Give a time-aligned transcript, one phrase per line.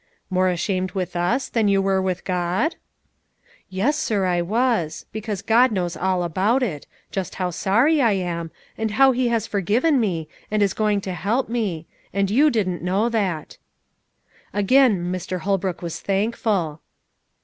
[0.31, 2.75] "More ashamed with us than you were with God?"
[3.69, 8.49] "Yes, sir, I was; because God knows all about it, just how sorry I am,
[8.79, 12.81] and how He has forgiven me, and is going to help me; and you didn't
[12.81, 13.59] know that."
[14.55, 15.41] Again Mr.
[15.41, 16.81] Holbrook was thankful.